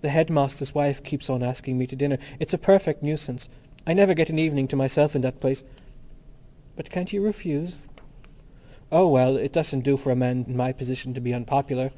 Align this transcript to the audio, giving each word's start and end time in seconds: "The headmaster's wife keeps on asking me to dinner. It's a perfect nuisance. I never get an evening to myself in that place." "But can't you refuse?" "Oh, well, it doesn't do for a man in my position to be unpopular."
"The 0.00 0.08
headmaster's 0.08 0.74
wife 0.74 1.02
keeps 1.04 1.28
on 1.28 1.42
asking 1.42 1.76
me 1.76 1.86
to 1.88 1.94
dinner. 1.94 2.16
It's 2.40 2.54
a 2.54 2.56
perfect 2.56 3.02
nuisance. 3.02 3.46
I 3.86 3.92
never 3.92 4.14
get 4.14 4.30
an 4.30 4.38
evening 4.38 4.66
to 4.68 4.74
myself 4.76 5.14
in 5.14 5.20
that 5.20 5.38
place." 5.38 5.64
"But 6.76 6.88
can't 6.88 7.12
you 7.12 7.20
refuse?" 7.20 7.74
"Oh, 8.90 9.06
well, 9.06 9.36
it 9.36 9.52
doesn't 9.52 9.84
do 9.84 9.98
for 9.98 10.10
a 10.10 10.16
man 10.16 10.46
in 10.48 10.56
my 10.56 10.72
position 10.72 11.12
to 11.12 11.20
be 11.20 11.34
unpopular." 11.34 11.90